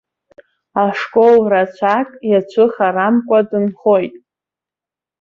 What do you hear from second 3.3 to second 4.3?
дынхоит.